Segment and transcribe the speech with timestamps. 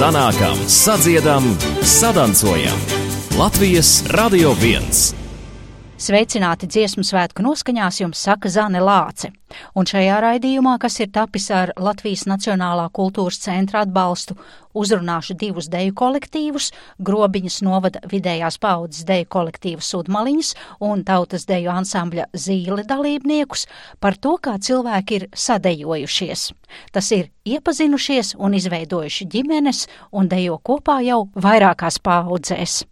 [0.00, 1.44] sanākam, sadziedam,
[1.82, 2.78] sadancojam.
[3.38, 4.86] Latvijas Radio 1!
[6.00, 9.28] Sveicināti dziesmu svētku noskaņās jums saka Zane Lāce.
[9.74, 14.36] Un šajā raidījumā, kas ir tapis ar Latvijas Nacionālā kultūras centra atbalstu,
[14.74, 16.70] uzrunāšu divus deju kolektīvus-
[17.06, 23.66] Grobiņas novada vidējās paudzes deju kolektīvu Sudmaliņas un tautas deju ansambļa Zīle dalībniekus
[24.00, 26.52] par to, kā cilvēki ir sadejojušies.
[26.92, 32.84] Tas ir iepazinušies un izveidojuši ģimenes un dejo kopā jau vairākās paudzēs.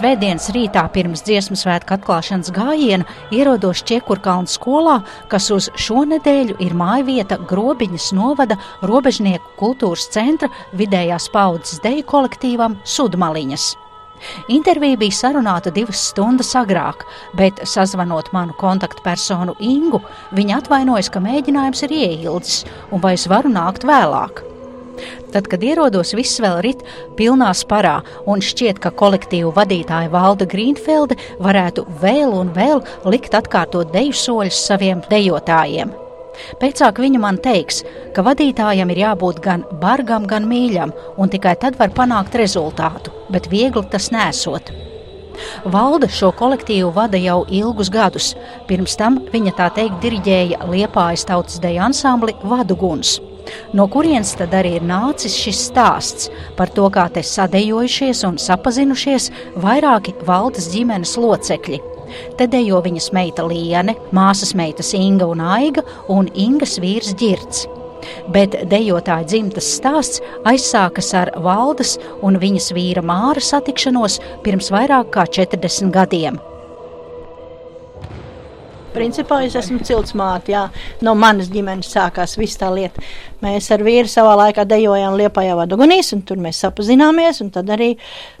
[0.00, 3.04] Svētdienas rītā pirms dziesmu svētku atklāšanas gājiena
[3.36, 4.94] ierodos Čiekurkalnu skolā,
[5.28, 12.78] kas uz šo nedēļu ir mājvieta Grobiņas novada robežnieku kultūras centra vidējās paudzes deju kolektīvam
[12.80, 13.66] Sudmaliņas.
[14.56, 17.04] Intervija bija sarunāta divas stundas agrāk,
[17.36, 20.00] bet sazvanot manu kontaktpersonu Ingu,
[20.32, 24.46] viņa atvainojas, ka mēģinājums ir ieildzis un vai es varu nākt vēlāk.
[25.34, 26.84] Tad, kad ierodos, viss vēl rit
[27.18, 33.92] pilnā sparā, un šķiet, ka kolektīvu vadītāja Valda Grīnfelde varētu vēl un vēl likt atkārtot
[33.94, 35.94] deju soļus saviem dejotājiem.
[36.60, 37.82] Pēcāk viņa man teiks,
[38.14, 43.50] ka vadītājam ir jābūt gan bargam, gan mīļam, un tikai tad var panākt rezultātu, bet
[43.52, 44.72] viegli tas nesot.
[45.72, 48.34] Valda šo kolektīvu vada jau ilgus gadus.
[48.68, 53.18] Pirms tam viņa tā teikt diriģēja Liepājas tautas deju ansambli Vaduguns.
[53.76, 59.30] No kurienes tad arī ir nācis šis stāsts par to, kā te sadejojušies un sapazinušies
[59.62, 61.80] vairāki valdes ģimenes locekļi.
[62.38, 67.68] Te dejo viņas meita Liene, māsas meitas Inga un Aiga un Ingas vīrs Girts.
[68.32, 75.28] Bet dejotāja dzimtas stāsts aizsākas ar valdes un viņas vīra māra satikšanos pirms vairāk kā
[75.40, 76.40] 40 gadiem.
[78.90, 80.64] Principā es esmu cilts māte, jā.
[81.04, 83.02] No manas ģimenes sākās viss tā lieta.
[83.44, 87.92] Mēs ar vīru savā laikā dejojām Liepājā Vadugunīs, un tur mēs sapazināmies, un tad arī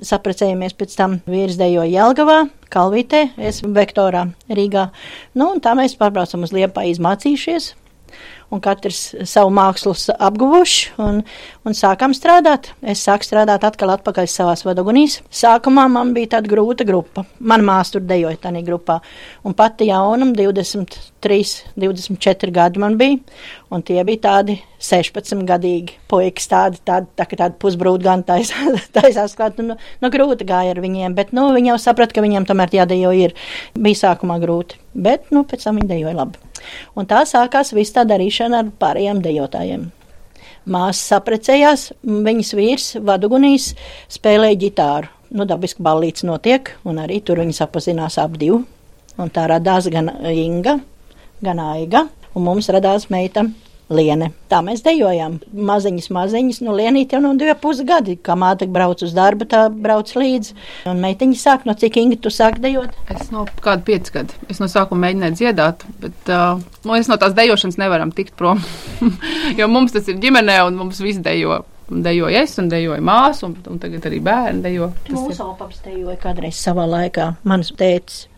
[0.02, 2.40] saprecējāmies pēc tam vīrs dejoja Jelgavā,
[2.70, 4.88] Kalvītē, es vektorā Rīgā.
[5.38, 7.72] Nu, un tā mēs pārbraucam uz Liepāju izmācījušies,
[8.50, 11.20] un katrs savu mākslu apguvuši, un,
[11.66, 12.72] un sākām strādāt.
[12.82, 15.20] Es sāku strādāt atkal atpakaļ savās vadogunīs.
[15.30, 17.24] Sākumā man bija tāda grūta grupa.
[17.38, 18.98] Mana māsa tur dejoja tādā grupā,
[19.46, 21.40] un pati jaunam 23,
[21.78, 23.20] 24 gadi man bija,
[23.70, 29.36] un tie bija tādi 16 gadīgi puikas, tādi, tādi, tā, tādi pusbrūdi gan taisās, taisās
[29.38, 32.74] klāt, nu, nu grūti gāja ar viņiem, bet, nu, viņi jau saprata, ka viņiem tomēr
[32.80, 33.36] jādejo ir.
[33.78, 36.42] Bija sākumā grūti, bet, nu, pēc tam viņi dejoja labi.
[36.98, 39.88] Un tā sākās viss tā darīšana ar pārējiem dejotājiem.
[40.70, 43.72] Māsa saprecējās, viņas vīrs Vadugunīs
[44.12, 45.08] spēlēja ģitāru.
[45.30, 48.64] Nu, dabiski ballīts notiek, un arī tur viņi sapazinās ap divu.
[49.20, 50.76] Un tā radās gan Inga,
[51.44, 52.04] gan Aiga,
[52.34, 53.46] un mums radās meita
[53.90, 54.28] Liene.
[54.46, 55.40] Tā mēs dejojām.
[55.66, 58.14] Maziņas, maziņas, nu, lienīt jau no divi pusgadi.
[58.22, 60.54] Kā māte brauc uz darbu, tā brauc līdzi.
[60.92, 62.94] Un meitiņa sāk, no cik Inga tu sāk dejot?
[63.10, 64.38] Es no kādu pieci gadu.
[64.46, 68.62] Es no sākuma mēģināju dziedāt, bet uh, mēs no tās dejošanas nevaram tikt prom.
[69.58, 71.64] jo mums tas ir ģimenē un mums viss dejo.
[71.90, 74.92] Dejoju es, un dejoju māsu, un, un tagad arī bērni dejo.
[75.10, 77.32] Mūsu opaps dejoja kādreiz savā laikā.
[77.42, 78.28] Mans tētis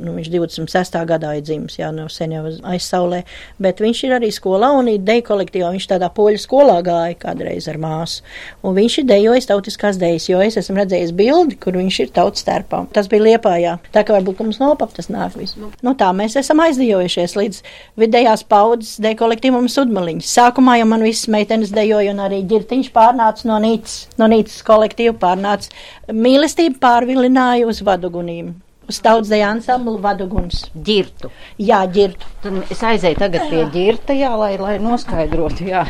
[0.00, 0.98] Nu, viņš 26.
[1.08, 3.22] gadā ir dzimis, jā, no sen jau aizsaulē,
[3.62, 5.72] bet viņš ir arī skolā un ir deju kolektīvā.
[5.74, 8.22] Viņš tādā poļu skolā gāja kādreiz ar māsu.
[8.64, 12.44] Un viņš ir dejojis tautiskās dejas, jo es esmu redzējis bildi, kur viņš ir tautas
[12.44, 12.84] starpā.
[12.94, 13.76] Tas bija liepājā.
[13.94, 15.58] Tā kā varbūt mums nopap tas nāk viss.
[15.60, 15.70] Nu.
[15.84, 17.62] nu, tā mēs esam aizdejojušies līdz
[18.00, 20.32] vidējās paudzes deju kolektīvam Sudmaliņas.
[20.38, 25.16] Sākumā jau man visas meitenes dejoja un arī ģirtiņš pārnāca no Nīcas, no Nīcas kolektīva
[25.22, 25.72] pārnāca.
[26.12, 28.52] Mīlestība pārvilināja uz vadugunīm
[28.92, 30.66] uz tautsdeja ansamblu vaduguns.
[30.76, 31.32] Ģirtu.
[31.60, 32.28] Jā, ģirtu.
[32.44, 35.86] Tad es aizēju tagad pie ģirta, jā, lai, lai noskaidrotu, jā.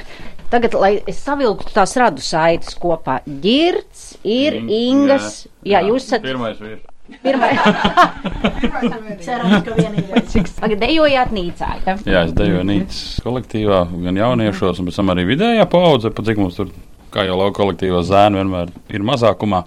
[0.52, 3.22] Tagad, lai es savilktu tās radu saites kopā.
[3.24, 6.26] Ģirts ir mm, Ingas, jā, jā, jūs esat.
[6.26, 6.82] Pirmais vīrs.
[7.22, 7.58] Pirmais.
[9.24, 10.52] Cerams, ka vienīgais.
[10.60, 11.70] Tagad dejojāt Nīcā.
[11.86, 11.96] Ja?
[12.04, 16.40] Jā, es dejoju Nīcas kolektīvā, gan jauniešos, un pēc tam arī vidējā paudze, pat cik
[16.40, 16.70] mums tur,
[17.12, 19.64] kā jau lauka kolektīvā zēni vienmēr ir mazākumā.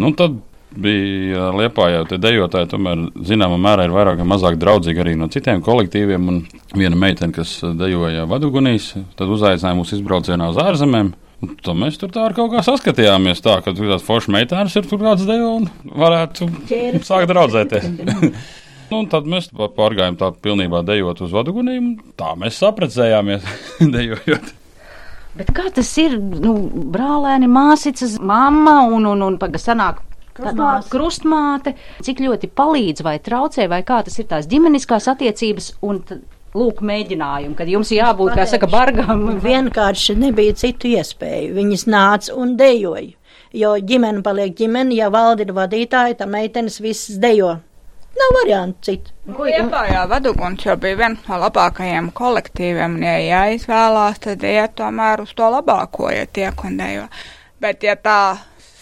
[0.00, 0.38] Nu, tad
[0.76, 5.62] bija Liepājā, tie dejotāji tomēr zināmā mērā ir vairāk vai mazāk draudzīgi arī no citiem
[5.64, 6.30] kolektīviem.
[6.32, 6.40] Un
[6.78, 11.12] viena meitene, kas dejoja Vadugunīs, tad uzaicināja mūs izbraucienā uz ārzemēm.
[11.66, 13.42] To mēs tur tā kā saskatījāmies.
[13.42, 16.50] Tā, ka tur tāds foršs meitēns ir tur kāds dejo un varētu
[17.02, 17.88] sākt draudzēties.
[18.92, 21.94] Nu, tad mēs pārgājām tā pilnībā dejot uz vadugunīm.
[22.18, 23.46] Tā mēs saprecējāmies,
[23.94, 24.52] dejojot.
[25.38, 26.18] Bet kā tas ir?
[26.20, 26.56] Nu,
[26.92, 30.02] brālēni, māsīcas, mamma un, un, un paga sanāk.
[30.32, 30.88] Krustmāte.
[30.92, 36.00] krustmāte, cik ļoti palīdz vai traucē, vai kā tas ir tās ģimeniskās attiecības, un
[36.56, 39.26] lūk, mēģinājumi, kad jums jābūt, kā saka, bargam.
[39.42, 41.52] Vienkārši nebija citu iespēju.
[41.56, 43.12] Viņas nāca un dejoja.
[43.52, 47.58] Jo ģimene paliek ģimene, ja valdi ir vadītāji, tad meitenes visas dejo.
[48.12, 49.12] Nav variantu citu.
[49.32, 55.32] Liepājā vaduguns jau bija viens no labākajiem kolektīviem, un ja jāizvēlās, tad iet tomēr uz
[55.36, 57.06] to labāko, ja tiek un dejo.
[57.62, 58.18] Bet ja tā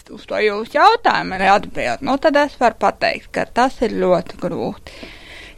[0.09, 4.39] uz to jūsu jautājumu ir atbild, nu tad es varu pateikt, ka tas ir ļoti
[4.41, 5.09] grūti.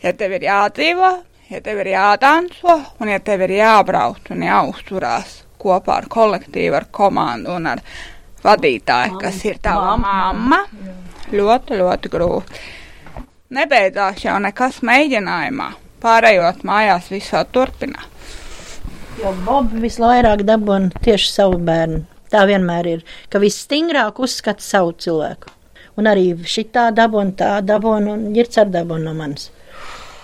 [0.04, 1.12] Ja tev ir jādzīvo,
[1.50, 6.90] ja tev ir jādanso, un ja tev ir jābrauc un jāuzturās kopā ar kolektīvu, ar
[6.92, 7.84] komandu un ar
[8.44, 10.63] vadītāju, kas ir tava mamma,
[11.31, 12.63] ļoti, ļoti grūti.
[13.54, 15.69] Nebeidzās jau nekas mēģinājumā.
[16.04, 18.10] Pārējot mājās, visā turpināt.
[19.22, 22.01] Jo Bobi visvairāk dabūna tieši savu bērnu.
[22.34, 25.52] Tā vienmēr ir, ka visstingrāk uzskata savu cilvēku.
[26.02, 29.52] Un arī šitā dabūna, tā dabūna un ir cer dabūna no manis.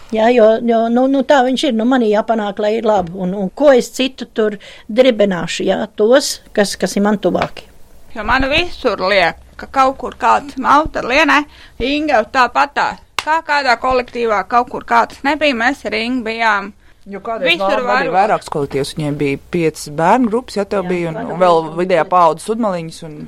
[0.10, 1.76] Jā, jo, jo nu, nu, tā viņš ir.
[1.78, 3.14] Nu, man ir jāpanāk, lai ir labi.
[3.14, 4.58] Un, un ko es citu tur
[4.90, 5.68] dribināšu?
[5.68, 7.68] Jā, tos, kas, kas ir man tuvāki.
[8.16, 11.44] Jo man visur liek, ka kaut kur kāds mauta lienē,
[11.86, 13.06] Inga tāpatās.
[13.22, 16.72] Kā kādā kolektīvā kaut kur kāds nebija, mēs ar Ingu bijām.
[17.08, 21.14] Jo kādreiz Visur Visur bija vairākas kolektīvas, viņiem bija piecas bērnu grupas, ja tev bija,
[21.14, 23.00] un, un vēl vidējā paudas sudmaliņas.
[23.08, 23.22] Un,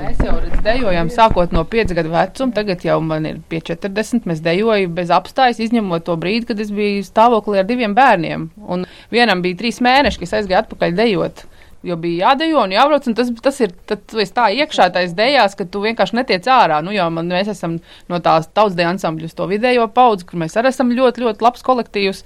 [0.00, 2.54] Mēs jau redz, dejojam, sākot no 5 gadu vecuma.
[2.56, 4.24] Tagad jau man ir pie 40.
[4.30, 8.46] Mēs dejojam bez apstājas, izņemot to brīdi, kad es biju stāvoklī ar diviem bērniem.
[8.70, 11.44] Un vienam bija trīs mēneši, kas aizgāja atpakaļ dejot.
[11.84, 15.80] Jo bija jādejo un jābrauc, un tas, tas ir tā iekšā tais dejās, ka tu
[15.84, 16.82] vienkārši netiec ārā.
[16.84, 17.78] Nu, jo man, mēs esam
[18.08, 22.24] no tās tautsdeja ansambļus, to vidējo paudzi, kur mēs arī esam ļoti, ļoti labs kolektīvs.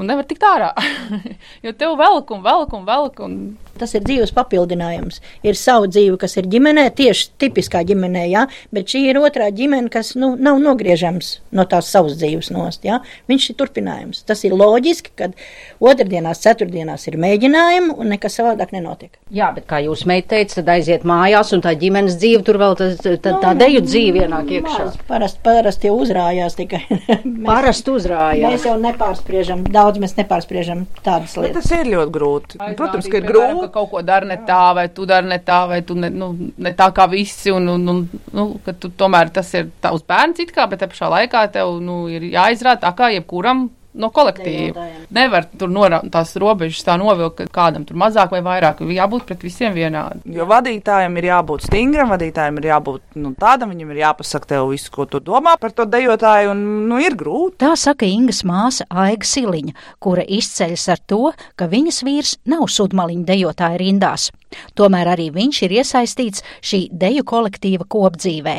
[0.00, 0.70] Un nevar tikt ārā.
[1.64, 3.20] jo tev velk un velk un velk.
[3.26, 3.36] Un
[3.80, 5.20] Tas ir dzīves papildinājums.
[5.46, 8.44] Ir sava dzīve, kas ir ģimenē, tieši tipiskā ģimenē, jā,
[8.74, 12.84] bet šī ir otrā ģimene, kas nu, nav nogriežams no tās savas dzīves nost.
[12.84, 13.00] Jā.
[13.30, 14.20] Viņš ir turpinājums.
[14.28, 15.36] Tas ir loģiski, kad
[15.80, 19.16] otrdienās, ceturtdienās ir mēģinājumi un nekas savādāk nenotiek.
[19.32, 22.76] Jā, bet kā jūs meita teicat, tad aiziet mājās, un tā ģimenes dzīve tur vēl
[22.76, 24.90] tā, tā, tā deju dzīve ienāk iekšā.
[25.08, 26.82] Parasti parast jau uzrājās tikai.
[27.48, 28.44] Parasti uzrājās.
[28.44, 31.66] Mēs jau nepārspriežam, daudz mēs nepārspriežam tādas bet lietas.
[31.66, 32.60] tas ir ļoti grūti.
[32.78, 33.64] Protams, ka ir piemēram, grūti.
[33.66, 36.30] Ka kaut ko dara ne tā, vai tu dari ne tā, vai tu ne, nu,
[36.56, 37.50] ne tā kā visi.
[37.50, 38.04] Un, un, un,
[38.36, 41.80] nu, ka tu tomēr tas ir tavs bērns, it kā, bet te pašā laikā tev
[41.82, 43.68] nu, ir jāizrāda tā kā jebkuram.
[44.00, 44.86] No kolektīva.
[45.14, 48.80] Nevar tur norā, tās robežas tā novilkt, ka kādam tur mazāk vai vairāk.
[48.96, 50.22] Jābūt pret visiem vienādi.
[50.36, 54.90] Jo vadītājam ir jābūt stingram, vadītājam ir jābūt nu, tādam, viņam ir jāpasaka tev visu,
[54.94, 57.60] ko tu domā par to dejotāju, un nu, ir grūti.
[57.60, 61.22] Tā saka Ingas māsa Aiga Siliņa, kura izceļas ar to,
[61.60, 64.30] ka viņas vīrs nav sudmaliņa dejotāja rindās.
[64.78, 68.58] Tomēr arī viņš ir iesaistīts šī deju kolektīva kopdzīvē.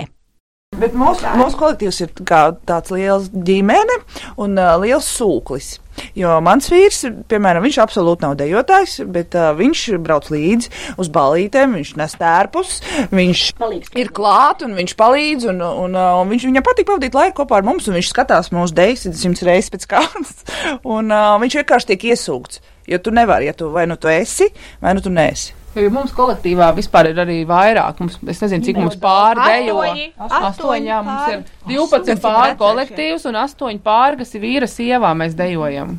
[0.79, 3.97] Bet mūsu, mūsu kolektīvs ir tāds liels ģimene
[4.39, 5.73] un uh, liels sūklis.
[6.15, 10.71] Jo mans vīrs, piemēram, viņš absolūti nav dejotājs, bet uh, viņš brauc līdzi
[11.03, 12.79] uz balītēm, viņš nes tērpus,
[13.11, 13.91] viņš Palīgs.
[13.99, 17.59] ir klāt un viņš palīdz, un, un, uh, un viņš, viņam patīk pavadīt laiku kopā
[17.59, 20.45] ar mums, un viņš skatās mūsu dejas simts reizes pēc kārtas,
[20.87, 22.63] un uh, viņš vienkārši tiek iesūgts.
[22.87, 24.49] Jo tu nevari, ja tu vai nu tu esi,
[24.79, 25.51] vai nu tu neesi.
[25.75, 28.01] Jo mums kolektīvā vispār ir arī vairāk.
[28.03, 29.77] Mums, es nezinu, cik mums pārdejo.
[29.79, 30.07] Astoņi.
[30.27, 31.75] Astoņi, jā, mums ir pāri.
[31.77, 35.95] 12 Cik pāri kolektīvs un 8 pāri, kas ir vīra sievā, mēs dejojam.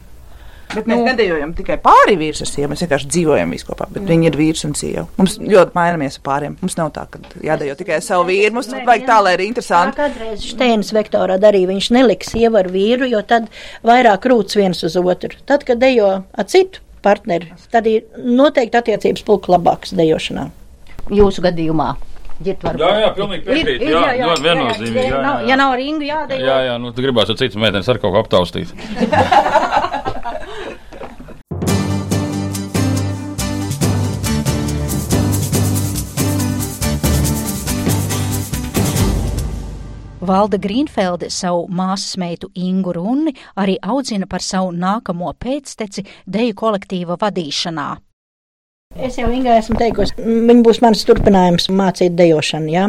[0.73, 4.07] Bet mēs nu, nedējojam tikai pāri vīrs ar sievu, mēs vienkārši dzīvojam visi kopā, bet
[4.09, 5.05] viņi ir vīrs un sieva.
[5.19, 6.55] Mums ļoti mainamies ar pāriem.
[6.63, 9.99] Mums nav tā, ka jādejo tikai savu vīru, mums vajag tā, lai ir Tā interesanti.
[10.01, 13.51] kādreiz Steinas vektorā darīja, viņš neliks sievu ar vīru, jo tad
[13.85, 15.37] vairāk rūts viens uz otru.
[15.45, 20.49] Tad, kad dejo ar citu partneri, tad ir noteikti attiecības pulka labākas dejošanā.
[21.13, 21.93] Jūsu gadījumā.
[22.43, 22.81] Varbūt.
[22.83, 23.83] Jā, jā, pilnīgi piekrīt.
[23.87, 24.99] Jā, ļoti viennozīmīgi.
[24.99, 25.59] Ja Jā, nav, jā, ja jā.
[25.61, 28.73] nav ringu jādejo, Jā, jā, nu, tu gribēsi ar citu meiteni ar kaut ko aptaustīt.
[40.23, 47.17] Valda Grīnfelde savu māsas meitu Ingu Runni arī audzina par savu nākamo pēcteci deju kolektīva
[47.19, 47.89] vadīšanā.
[49.03, 52.71] Es jau Ingai esmu teikusi, viņa būs mans turpinājums mācīt dejošanu.
[52.71, 52.85] Ja?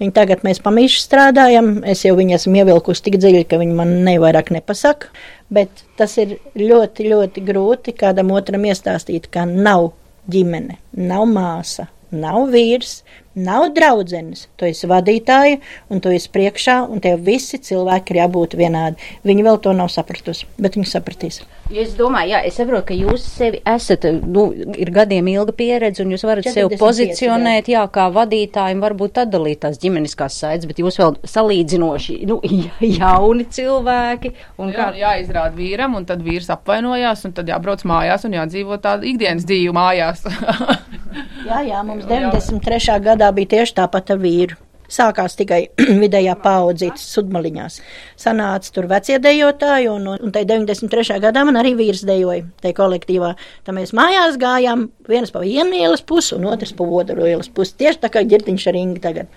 [0.00, 3.92] Viņa tagad mēs pamīši strādājam, es jau viņu esmu ievilkusi tik dziļi, ka viņa man
[4.08, 5.12] nevairāk nepasaka.
[5.54, 9.92] Bet tas ir ļoti, ļoti grūti kādam otram iestāstīt, ka nav
[10.32, 13.02] ģimene, nav māsa, nav vīrs,
[13.34, 14.46] nav draudzenes.
[14.58, 15.58] Tu esi vadītāja,
[15.92, 19.12] un tu esi priekšā, un tev visi cilvēki ir jābūt vienādi.
[19.26, 21.42] Viņi vēl to nav sapratusi, bet viņi sapratīs.
[21.72, 26.12] Es domāju, jā, es saprotu, ka jūs sevi esat, nu, ir gadiem ilga pieredze, un
[26.12, 31.16] jūs varat sevi pozicionēt, jā, kā vadītājiem, varbūt atdalīt tās ģimeniskās saites, bet jūs vēl
[31.24, 32.38] salīdzinoši, nu,
[33.00, 34.34] jauni cilvēki.
[34.60, 34.90] Un kā...
[34.92, 39.48] Jā, jāizrāda vīram, un tad vīrs apvainojās, un tad jābrauc mājās un jādzīvo tādu ikdienas
[39.48, 40.26] dzīvu mājās.
[41.48, 43.00] jā, jā, mums 93.
[43.04, 44.60] gadā bija tieši tāpat ar vīru
[44.94, 45.60] sākās tikai
[46.02, 47.80] vidējā paudzītas sudmaliņās.
[48.20, 51.18] Sanāca tur vecie dejotāji, un, un tai 93.
[51.24, 53.34] gadā man arī vīrs dejoja tai kolektīvā.
[53.66, 57.76] Tā mēs mājās gājām, viens pa vienu ielas pusi un otrs pa otru ielas pusi.
[57.80, 59.30] Tieši tā kā ģirtiņš ar ringu tagad.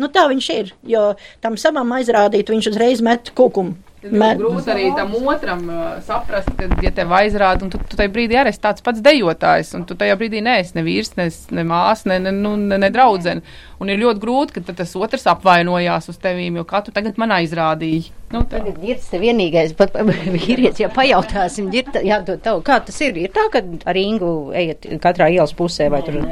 [0.00, 1.10] Nu, tā viņš ir, jo
[1.44, 3.76] tam savam aizrādīt viņš uzreiz met kukumu.
[4.00, 8.08] Man grūti arī tam otram uh, saprast, ka, ja tev aizrāda, un tu, tu tajā
[8.14, 11.64] brīdī arī esi tāds pats dejotājs, un tu tajā brīdī neesi ne vīrs, ne, ne
[11.68, 13.44] māsa, ne, ne, nu, ne, ne draudzene.
[13.80, 17.36] Un ir ļoti grūti, ka tas otrs apvainojās uz tevīm, jo kā tu tagad man
[17.36, 18.08] aizrādīji.
[18.30, 18.60] Nu, tā.
[18.60, 23.18] Tagad ir tas vienīgais, pat vīrietis, ja pajautāsim, ir tā, jādod tavu, kā tas ir.
[23.20, 26.22] Ir tā, ka ar Ingu ejat katrā ielas pusē vai tur?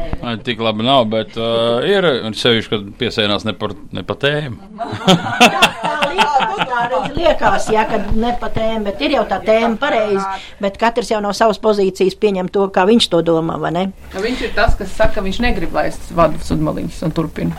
[0.46, 4.72] Tik labi nav, bet uh, ir, un sevišķi, kad piesēnās ne par, ne par tēmu.
[7.16, 10.26] liekas, ja, ka ne pa tēmu, bet ir jau tā tēma pareizi,
[10.62, 13.86] bet katrs jau no savas pozīcijas pieņem to, kā viņš to domā, vai ne?
[14.14, 17.56] Ja viņš ir tas, kas saka, ka viņš negrib laist vadu sudmaliņus un turpina turpina.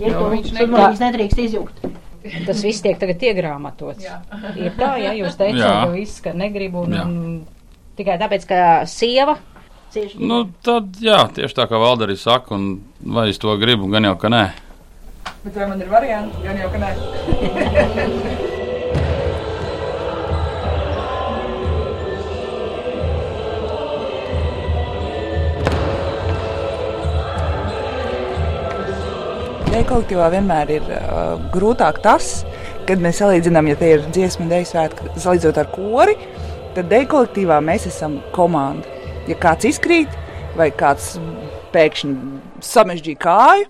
[0.00, 1.84] Ja viņš negrib, nedrīkst izjūt.
[2.46, 4.04] Tas viss tiek tagad iegrāmatots.
[4.04, 4.20] Jā.
[4.60, 7.14] Ir tā, ja jūs teicāt, ka viss, ka negribu un, un
[7.98, 8.58] tikai tāpēc, ka
[8.90, 9.38] sieva.
[10.20, 12.76] Nu, tad, jā, tieši tā kā Valda arī saka, un
[13.16, 14.44] vai es to gribu, gan jau, ka nē.
[15.44, 16.90] Bet vai man ir varianti, gan jau, ka nē.
[29.90, 32.44] Kolektīvā vienmēr ir uh, grūtāk tas,
[32.86, 36.14] kad mēs salīdzinām, ja tie ir dziesmu un dēļu svētki, salīdzinot ar kori,
[36.76, 38.86] tad deju kolektīvā mēs esam komanda.
[39.26, 40.14] Ja kāds izkrīt
[40.54, 41.16] vai kāds
[41.74, 42.14] pēkšņi
[42.68, 43.66] samežģīja kāju,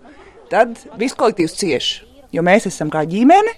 [0.51, 1.91] tad viss kolektīvs cieš.
[2.35, 3.57] Jo mēs esam kā ģimene,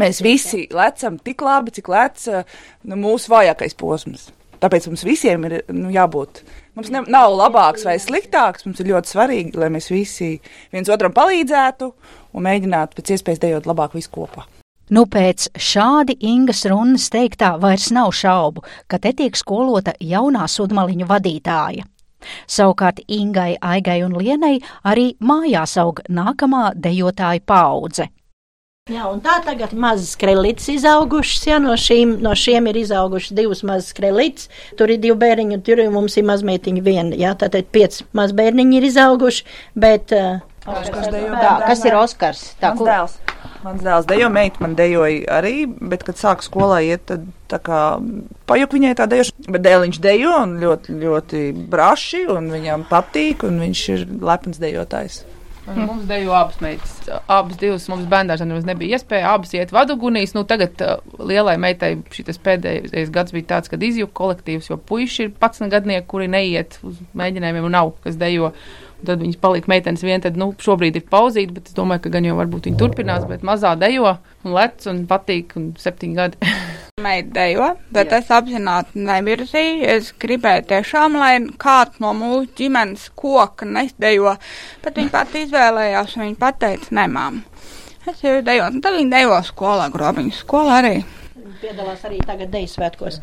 [0.00, 4.28] mēs visi lecam tik labi, cik lec nu, mūsu vājākais posms.
[4.60, 6.42] Tāpēc mums visiem ir nu, jābūt.
[6.76, 8.66] Mums ne, nav labāks vai sliktāks.
[8.66, 10.34] Mums ir ļoti svarīgi, lai mēs visi
[10.72, 11.88] viens otram palīdzētu
[12.36, 14.44] un mēģinātu pēc iespējas dejot labāk visu kopā.
[14.90, 21.06] Nu, pēc šādi Ingas runas teiktā vairs nav šaubu, ka te tiek skolota jaunā sudmaliņu
[21.08, 21.86] vadītāja.
[22.50, 28.10] Savukārt Ingai, Aigai un Lienai arī mājās aug nākamā dejotāja paudze.
[28.90, 33.60] Jā, un tā tagad mazas krelītes izaugušas, jā, no šīm, no šiem ir izaugušas divas
[33.66, 34.48] mazas krelītes,
[34.80, 38.88] tur ir divi bērniņi, un tur mums ir mazmeitiņa viena, jā, tātad pieci mazbērniņi ir
[38.90, 39.46] izauguši,
[39.78, 40.16] bet.
[40.16, 41.12] Uh, Oskars.
[41.12, 42.46] Tā, kas ir Oskars?
[42.58, 43.20] Tā, Mans dēls.
[43.64, 47.80] Mans dēls dejo, meita man dejoja arī, bet, kad sāk skolā iet, tad tā kā
[48.48, 51.42] pajuk viņai tā dejošana, bet dēliņš dejo un ļoti, ļoti
[51.72, 55.22] braši, un viņam patīk, un viņš ir lepns dejotājs.
[55.66, 55.86] Mm.
[55.86, 56.94] Mums dejo abas meitas.
[57.28, 59.34] Abas divas mums bērnās nebija iespēja.
[59.34, 60.32] Abas iet vadugunīs.
[60.34, 65.28] Nu, tagad uh, lielai meitai šis pēdējais gads bija tāds, kad izjuka kolektīvs, jo puiši
[65.28, 68.54] ir 11 gadnieki, kuri neiet uz mēģinājumiem un nav, kas dejo.
[69.06, 72.28] Tad viņas palika meitenes vien, tad, nu, šobrīd ir pauzīta, bet es domāju, ka gan
[72.28, 76.52] jau varbūt viņi turpinās, bet mazā dejo un lec un patīk un septiņi gadi.
[77.00, 78.20] meita dejo, bet Jā.
[78.20, 79.84] es apzināti nevirzīju.
[79.94, 84.36] Es gribēju tiešām, lai kāds no mūsu ģimenes koka nesdejo,
[84.84, 87.40] bet viņa pati izvēlējās, un viņa pateica, nē, mām.
[88.08, 90.94] Es jau dejo, un tad viņa dejo skolā, grobiņu skolā arī.
[91.60, 93.20] Piedalās arī tagad deju svētkos.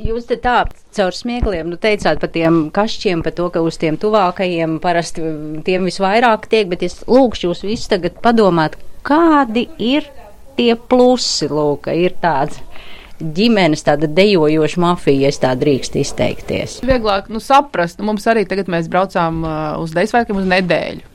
[0.00, 0.62] Jūs te tā
[0.96, 5.24] caur smiekliem nu, teicāt par tiem kašķiem, par to, ka uz tiem tuvākajiem parasti
[5.66, 10.08] tiem visvairāk tiek, bet es lūkšu jūs visus tagad padomāt, kādi ir
[10.56, 12.62] tie plusi, lūk, ir tāds
[13.22, 16.80] ģimenes tāda dejojoša mafija, ja tā drīkst izteikties.
[16.88, 21.11] Vieglāk nu, saprast, nu, mums arī tagad mēs braucām uh, uz Deisvēkiem uz nedēļu.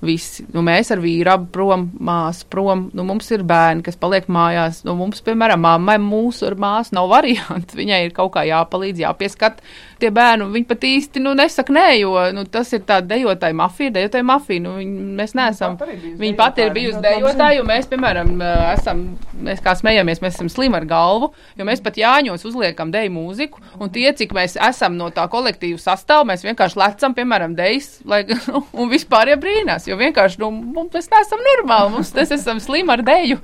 [0.00, 4.30] Visi, nu, mēs ar vīru abi prom, māsu prom, nu, mums ir bērni, kas paliek
[4.32, 4.80] mājās.
[4.86, 7.76] Nu, mums, piemēram, mammai mūsu ar māsu nav variantu.
[7.76, 9.60] Viņai ir kaut kā jāpalīdz, jāpieskat
[10.00, 13.92] tie bērni, viņi pat īsti nu, nesaka nē, jo nu, tas ir tāds dejotāja mafija,
[13.94, 14.64] dejotāja mafija.
[14.64, 15.76] Nu, viņi, mēs neesam,
[16.20, 18.32] viņi pat ir bijusi dejotāja, jo mēs, piemēram,
[18.72, 19.04] esam,
[19.46, 23.62] mēs kā smējamies, mēs esam slimi ar galvu, jo mēs pat jāņos uzliekam deju mūziku,
[23.80, 28.22] un tie, cik mēs esam no tā kolektīva sastāvā, mēs vienkārši lecam, piemēram, dejas, lai,
[28.30, 32.94] nu, un vispār ja brīnās, jo vienkārši, nu, mēs neesam normāli, mums tas esam slimi
[32.94, 33.40] ar deju.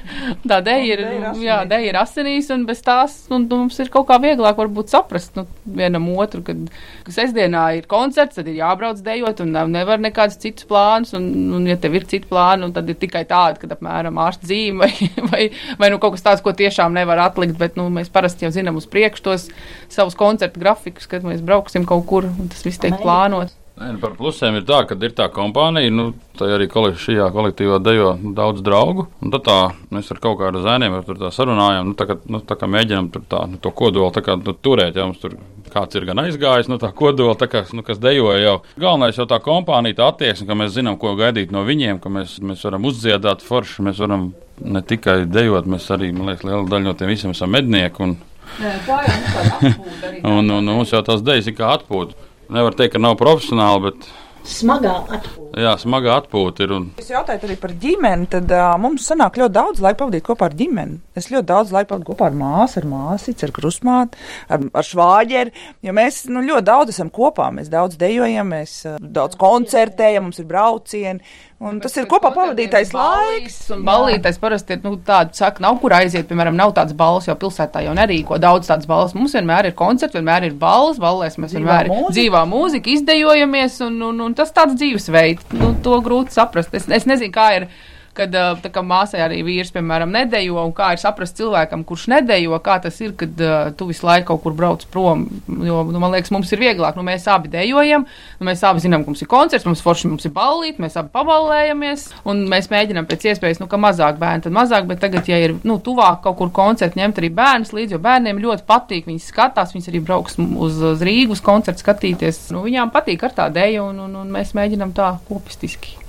[0.50, 1.04] tā deja ir,
[1.40, 4.92] jā, deja ir asinīs, un bez tās, un, nu, mums ir kaut kā vieglāk varbūt
[4.92, 6.62] saprast, nu, vienam otru, kad,
[7.06, 11.14] ka sestdienā ir koncerts, tad ir jābrauc dejot un nevar nekādus citus plānus.
[11.18, 14.80] Un, un ja tev ir citi plāni, tad ir tikai tādi, kad apmēram ārsta zīme
[14.88, 15.44] vai, vai,
[15.80, 17.58] vai nu kaut kas tāds, ko tiešām nevar atlikt.
[17.60, 19.48] Bet nu, mēs parasti jau zinām uz priekšu tos
[19.92, 23.59] savus koncertu grafikus, kad mēs brauksim kaut kur un tas viss tiek plānots.
[23.80, 27.28] Nē, nu par plusiem ir tā, ka ir tā kompānija, nu, tā arī kolektīvā, šajā
[27.32, 29.06] kolektīvā dejo daudz draugu.
[29.22, 29.54] Tad tā,
[29.88, 33.40] mēs ar kaut kādiem zēniem tā sarunājām, nu, tā kā, nu, tā kā mēģinām tā,
[33.48, 35.00] nu, to kodolu kā, nu, turēt.
[35.00, 35.38] Jā, tur
[35.72, 38.54] kāds ir gan aizgājis no nu, tā kodola, tā kā, nu, kas dejoja jau.
[38.84, 42.36] Galvenais jau tā kompānija, tā attieksme, ka mēs zinām, ko gaidīt no viņiem, ka mēs,
[42.44, 46.90] mēs varam uzdziedāt forši, mēs varam ne tikai dejot, mēs arī, man liekas, liela daļa
[46.90, 48.04] no tiem visiem esam mednieki.
[48.04, 48.18] Un,
[48.60, 49.76] Nē, tā jau ir.
[50.34, 53.90] un, un, un mums jau tās dejas ir kā atpūta nevar teikt, ka nav profesionāli,
[53.90, 54.10] bet
[54.46, 55.60] smagā atpūta.
[55.60, 56.72] Jā, smagā atpūta ir.
[56.76, 56.86] Un...
[57.00, 58.28] Es jautāju arī par ģimeni.
[58.30, 61.00] Tad uh, mums sanāk ļoti daudz laika pavadīt kopā ar ģimeni.
[61.18, 65.54] Es ļoti daudz laika pavadu kopā ar māsu, ar māsīcu, ar krustmāti, ar, ar švāģeri.
[65.86, 67.50] Jo mēs nu, ļoti daudz esam kopā.
[67.56, 71.36] Mēs daudz dejojam, mēs uh, daudz koncertējam, mums ir braucieni.
[71.60, 73.56] Un tas ir kopā pavadītais laiks.
[73.74, 76.24] Un ballītais parasti ir nu, tāds, saka, nav kur aiziet.
[76.30, 79.12] Piemēram, nav tāds balss, jo pilsētā jau nerīko daudz tādas balss.
[79.12, 82.14] Mums vienmēr ir koncerts, vienmēr ir balss, ballēs mēs dzīvā vienmēr mūzika.
[82.16, 85.52] dzīvā mūzika izdejojamies, un, un, un tas tāds dzīvesveids.
[85.60, 86.72] Nu, to grūti saprast.
[86.80, 87.68] Es, es nezinu, kā ir
[88.16, 88.34] kad
[88.74, 92.98] kā, māsai arī vīrs, piemēram, nedejo, un kā ir saprast cilvēkam, kurš nedejo, kā tas
[93.02, 95.26] ir, kad uh, tu visu laiku kaut kur brauc prom.
[95.46, 98.06] Jo, nu, man liekas, mums ir vieglāk, nu, mēs abi dejojam,
[98.40, 101.12] nu, mēs abi zinām, ka mums ir koncerts, mums forši mums ir ballīt, mēs abi
[101.14, 105.38] paballējamies, un mēs mēģinām pēc iespējas, nu, ka mazāk bērni, tad mazāk, bet tagad, ja
[105.44, 109.24] ir, nu, tuvāk kaut kur koncerts, ņemt arī bērnus līdzi, jo bērniem ļoti patīk, viņi
[109.24, 113.90] skatās, viņas arī brauks uz, uz Rīgas koncertu skatīties, nu, viņām patīk ar tā deju,
[113.92, 115.99] un, un, un mēs mēģinām tā kopistiski.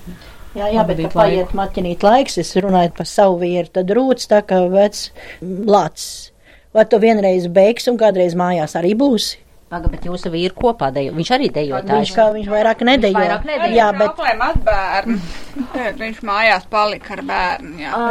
[0.51, 4.41] Jā, jā bet kad paiet maķinīt laiks, es runāju par savu vīru, tad rūts tā
[4.43, 5.07] kā vecs
[5.41, 6.31] lācis.
[6.75, 9.39] Vai tu vienreiz beigsi un kādreiz mājās arī būsi?
[9.71, 11.13] Paga, bet jūsu vīri kopā dejo.
[11.15, 12.01] Viņš arī dejotājs.
[12.01, 13.15] Viņš kā viņš vairāk nedejo.
[13.15, 13.75] Viņš vairāk nedejo.
[13.77, 14.17] Jā, bet.
[14.17, 15.15] Problēma ar bērnu.
[16.01, 18.01] viņš mājās palika ar bērnu, jā.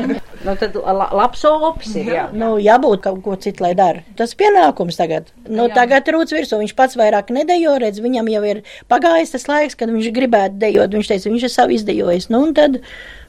[0.46, 2.24] nu tad la, labs opis ir, jā.
[2.32, 4.00] Nu, jābūt kaut ko citu, lai dara.
[4.16, 5.28] Tas pienākums tagad.
[5.44, 5.74] Nu, jā.
[5.82, 6.56] tagad rūts virsū.
[6.64, 10.96] Viņš pats vairāk nedejo, redz, viņam jau ir pagājis tas laiks, kad viņš gribētu dejot.
[10.96, 12.32] Viņš teica, viņš ir savu izdejojis.
[12.32, 12.80] Nu, un tad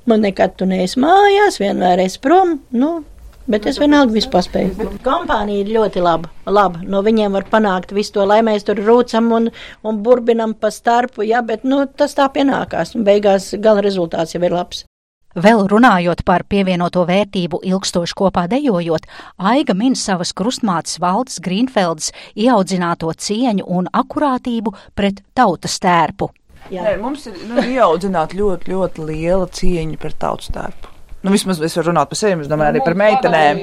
[0.08, 2.62] man nekad tu neesi mājās, vienmēr esi prom.
[2.72, 3.02] Nu,
[3.44, 4.88] Bet es vienalga visu paspēju.
[5.04, 6.30] Kompānija ir ļoti laba.
[6.48, 6.80] laba.
[6.88, 9.50] No viņiem var panākt visu to, lai mēs tur rūcam un,
[9.84, 12.96] un burbinam pa starpu, jā, bet nu, tas tā pienākās.
[12.96, 14.86] Beigās gala rezultāts jau ir labs.
[15.34, 19.08] Vēl runājot par pievienoto vērtību ilgstoši kopā dejojot,
[19.42, 26.30] Aiga min savas krustmātes valdes Grīnfeldes ieaudzināto cieņu un akurātību pret tautas tērpu.
[26.70, 26.86] Jā.
[26.86, 30.93] Nē, mums ir nu, ieaudzināta ļoti, ļoti liela cieņa pret tautas tērpu.
[31.24, 33.62] Nu, vismaz es varu runāt par sevi, es domāju, arī par meitenēm.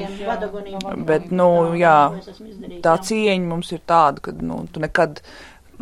[1.05, 1.47] Bet, nu,
[1.77, 1.95] jā,
[2.81, 5.21] tā cieņa mums ir tāda, ka, nu, tu nekad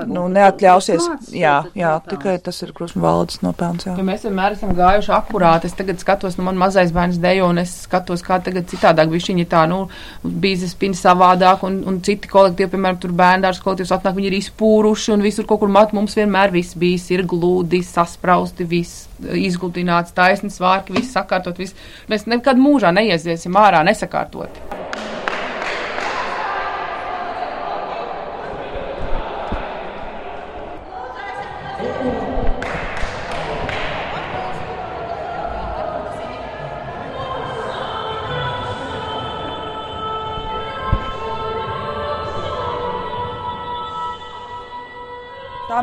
[0.08, 1.08] nu, neatļausies.
[1.36, 3.88] Jā, jā, tikai tas ir krusmu valdes nopelns.
[3.88, 3.96] Jā.
[4.00, 5.70] Ja mēs vienmēr esam gājuši akurāti.
[5.70, 9.30] Es tagad skatos, nu, man mazais bērns dejo, un es skatos, kā tagad citādāk bija
[9.32, 9.82] viņa tā, nu,
[10.24, 15.14] bīzes spina savādāk, un, un citi kolektīvi, piemēram, tur bērndārs kolektīvs atnāk, viņi ir izpūruši,
[15.16, 20.62] un visur kaut kur mat mums vienmēr viss bijis, ir glūdi, sasprausti, viss izgludināts, taisnis
[20.64, 21.78] vārki, viss sakārtot, viss.
[22.12, 24.79] Mēs nekad mūžā neieziesim ārā nesakārtot.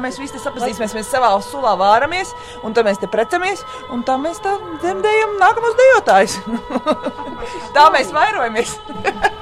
[0.03, 2.35] Mēs visi sapazīsimies, mēs savā sulā vāramies,
[2.67, 6.39] un tad mēs te precamies, un tā mēs tā dzemdējam nākamos dejotājus.
[7.77, 8.79] tā mēs vairojamies.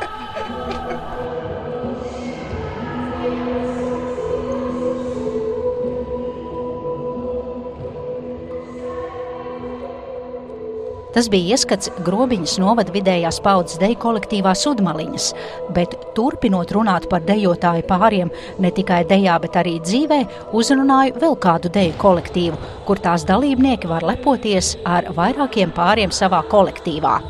[11.14, 15.28] Tas bija ieskats grobiņas novada vidējās paudzes deju kolektīvā Sudmaliņas,
[15.76, 20.18] bet turpinot runāt par dejotāju pāriem ne tikai dejā, bet arī dzīvē,
[20.58, 27.20] uzrunāju vēl kādu deju kolektīvu, kur tās dalībnieki var lepoties ar vairākiem pāriem savā kolektīvā.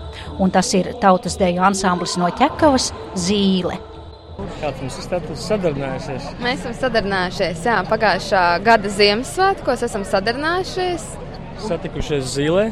[0.40, 2.88] Un tas ir tautas deju ansamblis no ķekavas
[3.20, 3.76] Zīle.
[4.62, 6.32] Kāds mums ir status sadarbinājušies?
[6.42, 11.04] Mēs esam sadarbinājušies, jā, pagājušā gada Ziemassvētkos esam sadarbinājušies.
[11.68, 12.64] Satikušies zīlē,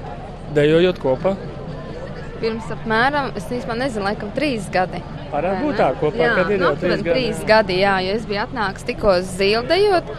[0.57, 1.35] dejojot kopā.
[2.43, 5.03] Pirms apmēram, es īstenībā nezinu, laikam trīs gadi.
[5.33, 7.11] Varētu būt tā kopā, jā, kad ir jau trīs gadi.
[7.11, 10.11] Trīs gadi, jā, jo es biju atnāks tikko uz zīldejot.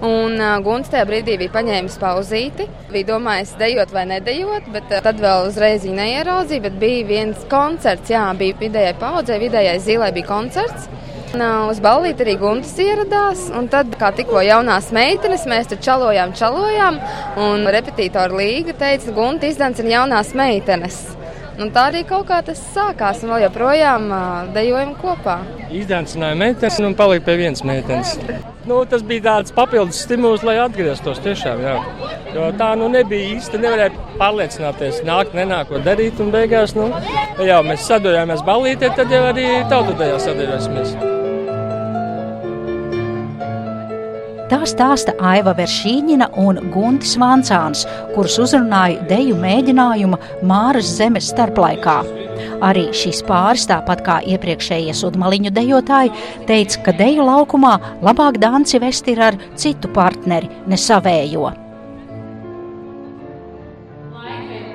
[0.00, 2.64] Un uh, Gunts tajā brīdī bija paņēmis pauzīti.
[2.88, 6.64] Bija domājis, dejot vai nedejot, bet uh, tad vēl uzreiz viņa neieraudzīja.
[6.64, 10.88] Bet bija viens koncerts, jā, bija vidējai paudzei, vidējai zīlē bija koncerts.
[11.30, 13.46] Uz ballīti arī Guntis ieradās.
[13.54, 16.98] Un tad, kā tikko jaunās meitenes, mēs tur čalojām, čalojām.
[17.38, 20.98] Un repetītora līga teica, Guntis izdancina jaunās meitenes.
[21.60, 24.06] Un tā arī kaut kā tas sākās, un vēl joprojām
[24.54, 25.36] dejojam kopā.
[25.68, 28.14] Izdāvināja meitenes un palika pie vienas meitenes.
[28.64, 31.60] Nu, tas bija tāds papildus stimuls, lai atgrieztos tiešām.
[31.60, 31.76] Jā.
[32.32, 33.60] Jo tā nu nebija īsti.
[33.60, 36.18] Nevarēja pārliecināties, nākt, nenāk, ko darīt.
[36.24, 36.88] Un beigās, nu,
[37.44, 41.09] jā, mēs sadojāmies balītē, tad jau arī tautudējā sadojāsimies.
[44.50, 47.84] Tā stāsta Aiva Veršīņina un Guntis Vancāns,
[48.16, 52.00] kurus uzrunāja deju mēģinājuma Māras zemes starplaikā.
[52.66, 56.10] Arī šīs pāris, tāpat kā iepriekšējie sudmaliņu dejotāji,
[56.50, 61.52] teica, ka deju laukumā labāk danci vest ir ar citu partneri, ne savējo.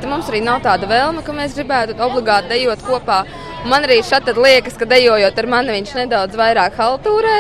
[0.06, 3.26] Mums arī nav tāda vēlme, ka mēs gribētu obligāti dejot kopā.
[3.68, 7.40] Man arī šeit liekas, ka dejojot ar mani viņš nedaudz vairāk haltūrē.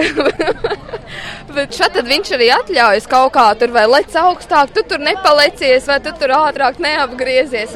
[1.54, 5.98] Bet šeit viņš arī atļaujas kaut kā tur vai lec augstāk, tu tur nepalecies vai
[6.04, 7.74] tu tur ātrāk neapgriezies.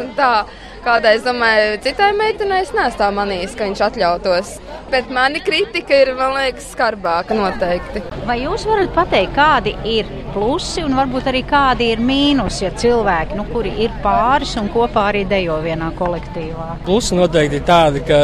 [0.84, 4.50] Kādai, es domāju, citai meitenei es neesmu tā manījis, ka viņš atļautos.
[4.92, 8.02] Bet mani kritika ir, man liekas, skarbāka noteikti.
[8.28, 13.38] Vai jūs varat pateikt, kādi ir plusi un varbūt arī kādi ir mīnusi, ja cilvēki,
[13.38, 16.68] nu, kuri ir pāris un kopā arī dejo vienā kolektīvā?
[16.86, 18.20] Plusi noteikti ir tādi, ka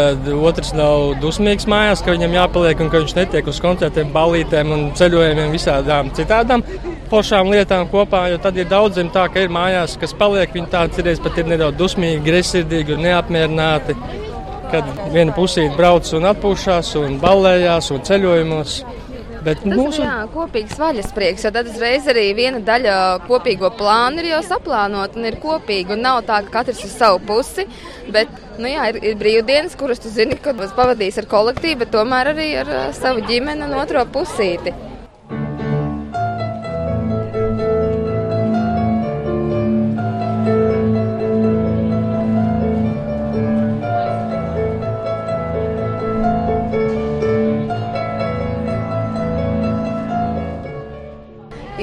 [0.50, 4.88] otrs nav dusmīgs mājās, ka viņam jāpaliek un ka viņš netiek uz koncertiem, balītēm un
[4.98, 6.66] ceļojumiem visādām citādām
[7.10, 11.00] foršām lietām kopā, jo tad ir daudziem tā, ka ir mājās, kas paliek, viņi tāds
[11.00, 13.96] ir, pat ir nedaudz dusmīgi, greizsirdīgi un neapmierināti,
[14.70, 18.80] kad viena pusīte brauc un atpūšās un ballējās un ceļojumos.
[19.44, 20.02] Bet Tas mūsu...
[20.02, 25.16] ir jā, kopīgs vaļasprieks, jo tad uzreiz arī viena daļa kopīgo plānu ir jau saplānota
[25.20, 25.96] un ir kopīga.
[25.96, 27.64] Un nav tā, ka katrs uz savu pusi,
[28.12, 32.34] bet nu, jā, ir, ir brīvdienas, kuras tu zini, kad pavadīs ar kolektīvu, bet tomēr
[32.34, 34.76] arī ar savu ģimeni un otro pusīti.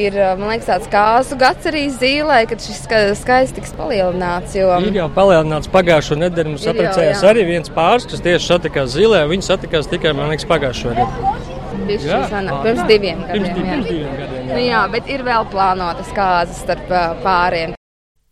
[0.07, 2.83] Ir liekas, tāds kāzu gads arī zīlē, kad šis
[3.21, 4.55] skaists tiks palielināts.
[4.57, 4.71] Jo...
[4.83, 6.55] Ir jau palielināts pagājušo nedēļu.
[6.55, 9.23] Mums apprecējās arī viens pāris, kas tieši satikās zīlē.
[9.31, 11.55] Viņi satikās tikai, liekas, pagājušo nedēļu.
[11.87, 13.47] Jā, sanā, pirms diviem gadiem.
[13.47, 14.55] Pirms, pirms diviem gadiem jā.
[14.57, 16.91] Nu, jā, bet ir vēl plānotas kāzas starp
[17.23, 17.76] pāriem.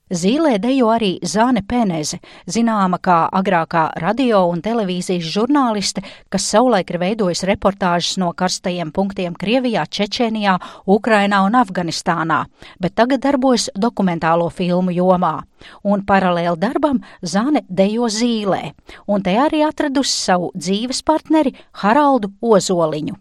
[0.06, 7.00] Zīlē dejo arī Zāne Peneze, zināma kā agrākā radio un televīzijas žurnāliste, kas savulaik ir
[7.02, 12.44] veidojusi reportāžas no karstajiem punktiem Krievijā, Čečēnijā, Ukrainā un Afganistānā,
[12.78, 15.40] bet tagad darbojas dokumentālo filmu jomā.
[15.82, 18.76] Un paralēli darbam Zāne dejo zīlē,
[19.10, 23.18] un te arī atradusi savu dzīves partneri Haraldu Ozoliņu.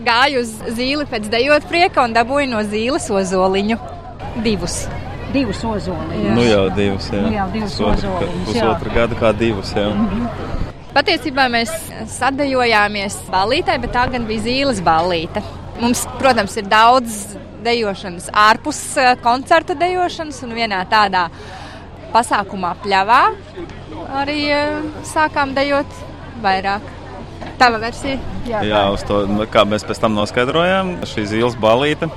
[0.00, 3.76] Gāju uz zīli pēc dejot prieka un dabūju no zīles ozoliņu
[4.40, 4.86] divus
[5.32, 6.34] divus ozoliņus.
[6.36, 7.22] Nu jau divus, jā.
[7.26, 8.48] Nu jau divus ozoliņus.
[8.48, 9.88] Pusotru gadu kā divus, jā.
[9.94, 10.58] Mm -hmm.
[10.90, 11.70] Patiesībā mēs
[12.10, 15.42] sadējojāmies ballītē, bet tā gan bija zīles ballīte.
[15.80, 18.80] Mums, protams, ir daudz dejošanas ārpus
[19.22, 21.28] koncerta dejošanas un vienā tādā
[22.12, 23.22] pasākumā pļavā
[24.22, 24.40] arī
[25.06, 25.86] sākām dejot
[26.42, 26.82] vairāk.
[27.60, 28.18] Tava versija?
[28.48, 32.08] Jā, jā uz to, kā mēs pēc tam noskaidrojām, šī zīles balīte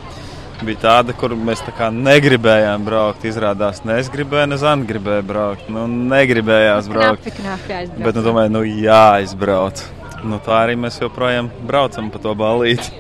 [0.62, 3.26] bija tāda, kur mēs negribējām braukt.
[3.26, 5.70] Izrādās, ne es gribēju, ne Zana gribēja braukt.
[5.70, 7.28] Nu, negribējās braukt.
[7.40, 9.84] Knapi Bet, nu, domāju, nu, jāizbrauc.
[10.24, 12.94] Nu, tā arī mēs joprojām braucam pa to balīti.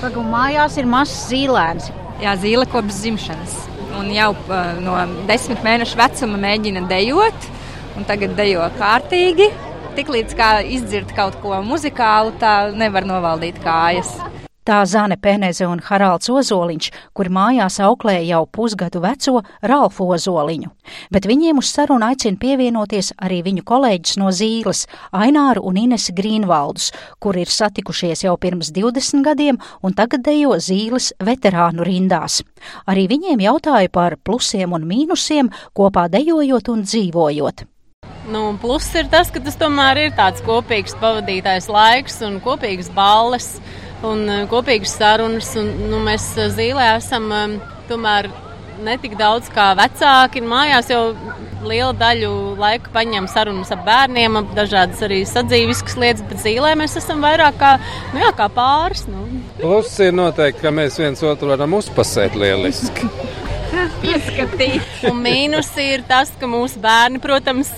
[0.00, 1.90] Pagaidām, mājās ir mazs zīlēns.
[2.22, 3.56] Jā, zīle kopš dzimšanas.
[3.98, 4.94] Un jau uh, no
[5.28, 7.48] desmit mēnešu vecuma mēģina dejot,
[7.98, 9.50] un tagad dejo kārtīgi.
[9.96, 14.14] Tiklīdz kā izdzird kaut ko muzikālu, tā nevar novaldīt kājas.
[14.60, 20.68] Tā Zane Peneze un Haralds Ozoliņš, kuri mājās auklē jau pusgadu veco Ralfu Ozoliņu,
[21.08, 24.84] bet viņiem uz sarunu aicina pievienoties arī viņu kolēģis no Zīles,
[25.16, 31.14] Aināru un Inesi Grīnvaldus, kuri ir satikušies jau pirms 20 gadiem un tagad dejo Zīles
[31.16, 32.42] veterānu rindās.
[32.84, 37.64] Arī viņiem jautāja par plusiem un mīnusiem kopā dejojot un dzīvojot.
[38.30, 43.54] Nu, plus ir tas, ka tas tomēr ir tāds kopīgs pavadītais laiks un kopīgas balles
[44.06, 45.50] un uh, kopīgas sarunas.
[45.60, 47.58] Un, nu, mēs zīlē esam um,
[47.90, 48.30] tomēr
[48.84, 50.42] netik daudz kā vecāki.
[50.44, 51.02] Mājās jau
[51.66, 56.96] liela daļu laika paņem sarunas ar bērniem, ap dažādas arī sadzīviskas lietas, bet zīlē mēs
[57.00, 57.74] esam vairāk kā,
[58.14, 59.04] nu jā, kā pāris.
[59.10, 59.26] Nu.
[59.60, 63.10] Plus ir noteikti, ka mēs viens otru varam uzpasēt lieliski.
[64.10, 64.86] Ieskatīt.
[65.10, 67.70] Un mīnus ir tas, ka mūsu bērni, protams,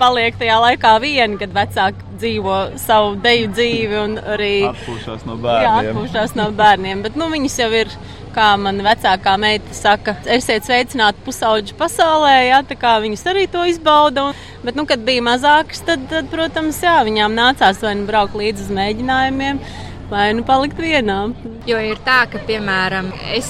[0.00, 5.66] paliek tajā laikā vieni, kad vecāki dzīvo savu deju dzīvi un arī atpūšās no bērniem.
[5.66, 7.04] Jā, atpūšās no bērniem.
[7.06, 7.92] Bet nu, viņas jau ir
[8.34, 13.64] kā man vecākā meita saka, esiet sveicināti pusauģu pasaulē, jā, tā kā viņas arī to
[13.68, 14.30] izbauda.
[14.30, 18.38] Un, bet, nu, kad bija mazākas, tad, tad, protams, jā, viņām nācās vai nu braukt
[18.38, 19.62] līdzi uz mēģinājumiem.
[20.10, 21.20] Vai nu palikt vienā?
[21.70, 23.46] Jo ir tā, ka, piemēram, es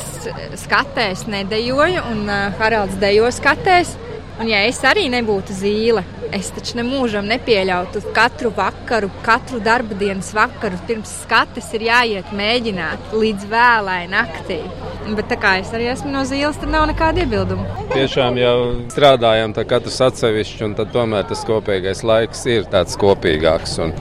[0.60, 3.94] skatēs nedejoju, un uh, Haralds dejo skatēs.
[4.40, 6.00] Un, ja es arī nebūtu zīle,
[6.32, 13.12] es taču nemūžam nepieļautu katru vakaru, katru darba dienas vakaru pirms skates ir jāiet mēģināt
[13.12, 14.62] līdz vēlai naktī.
[15.10, 17.84] Bet tā kā es arī esmu no zīles, tad nav nekāda iebilduma.
[17.92, 18.56] Tiešām jau
[18.94, 23.76] strādājam katrs atsevišķi, un tomēr tas kopīgais laiks ir tāds kopīgāks.
[23.84, 23.92] Un...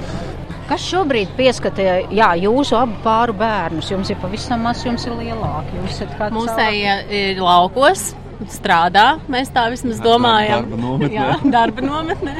[0.71, 3.91] Kas šobrīd pieskatīja jā, jūsu abu pāru bērnus?
[3.91, 5.83] Jums ir pavisam maz, jums ir lielāki.
[6.31, 8.13] Mūsēji ir laukos,
[8.47, 9.19] strādā.
[9.31, 10.63] Mēs tā vismaz domājam.
[10.69, 11.13] Darba nometnē.
[11.15, 12.35] Jā, darba nometnē.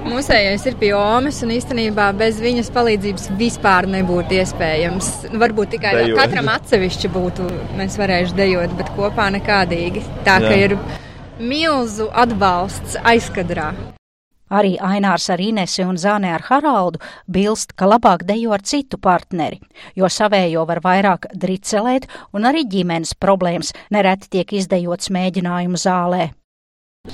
[0.00, 5.10] Mūsējais ir pie Omas, un īstenībā bez viņas palīdzības vispār nebūtu iespējams.
[5.34, 6.16] Nu, varbūt tikai Dejot.
[6.22, 10.06] katram atsevišķi būtu, mēs varējuši dejot, bet kopā nekādīgi.
[10.24, 10.70] Tā ka Jā.
[10.70, 10.78] ir
[11.38, 13.74] milzu atbalsts aizkadrā.
[14.50, 16.98] Arī Ainārs ar Inesi un Zāne ar Haraldu
[17.30, 19.60] bilst, ka labāk dejo ar citu partneri,
[19.94, 26.30] jo savējo var vairāk dricelēt un arī ģimenes problēmas nereti tiek izdejots mēģinājumu zālē.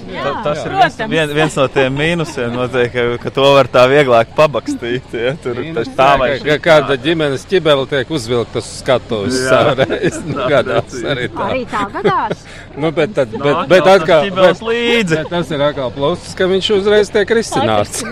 [0.07, 3.85] Ta, tas ir viens, vien, viens no tiem mīnusiem, noteikti, ka, ka to var tā
[3.91, 5.15] vieglāk pabakstīt.
[5.17, 9.63] Ja, tur tas tā vai Ka kāda ģimenes ķibele tiek uzvilkta uz skatuves Jā.
[9.73, 10.21] savreiz.
[10.27, 11.49] Nu, Tā gadās arī tā.
[11.51, 12.47] Arī tā gadās.
[12.77, 15.15] Nu, bet, tad, bet, Nāk bet, atkal, tas bet, līdzi.
[15.17, 18.03] bet tas ir atkal pluss, ka viņš uzreiz tiek risināts.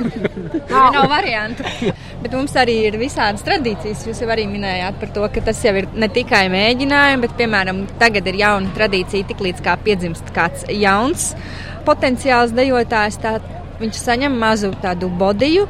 [0.71, 1.67] Tā nav variantu.
[2.25, 4.07] Bet mums arī ir visādas tradīcijas.
[4.09, 7.85] Jūs jau arī minējāt par to, ka tas jau ir ne tikai mēģinājumi, bet, piemēram,
[8.01, 11.35] tagad ir jauna tradīcija, tik līdz kā piedzimst kāds jauns
[11.87, 13.21] potenciāls dejotājs.
[13.23, 13.39] Tā,
[13.81, 15.67] viņš saņem mazu tādu bodiju,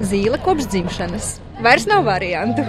[0.00, 1.36] zīle kopš dzimšanas.
[1.64, 2.64] Vairs nav variantu.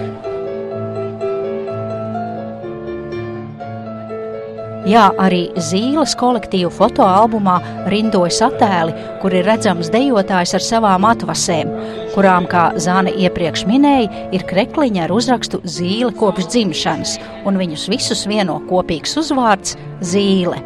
[4.88, 7.58] Jā, arī Zīles kolektīvu fotoalbumā
[7.92, 11.70] rindojas attēli, kur ir redzams dejotājs ar savām atvasēm,
[12.14, 18.24] kurām, kā Zāne iepriekš minēja, ir krekliņa ar uzrakstu Zīle kopš dzimšanas, un viņus visus
[18.30, 19.76] vieno kopīgs uzvārds-
[20.12, 20.58] Zīle.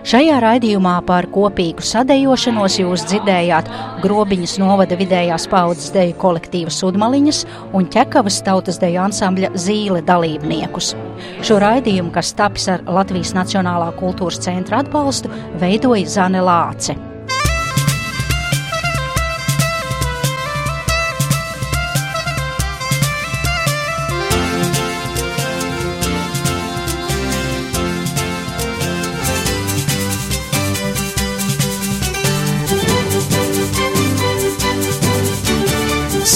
[0.00, 3.68] Šajā raidījumā par kopīgu sadejošanos jūs dzirdējāt
[4.00, 7.42] Grobiņas novada vidējās paudzes deju kolektīva Sudmaliņas
[7.76, 10.94] un Ķekavas tautas deju ansambļa Zīle dalībniekus.
[11.44, 15.28] Šo raidījumu, kas tapis ar Latvijas Nacionālā kultūras centra atbalstu,
[15.60, 16.96] veidoja Zane Lāce.